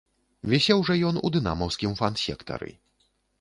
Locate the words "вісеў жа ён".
0.53-1.19